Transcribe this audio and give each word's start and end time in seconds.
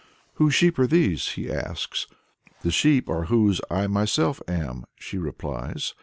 "Whose 0.41 0.55
sheep 0.55 0.79
are 0.79 0.87
these?" 0.87 1.33
he 1.33 1.47
asks. 1.51 2.07
"The 2.63 2.71
sheep 2.71 3.07
are 3.07 3.21
his 3.21 3.29
whose 3.29 3.61
I 3.69 3.85
myself 3.85 4.41
am," 4.47 4.85
she 4.97 5.19
replies. 5.19 5.93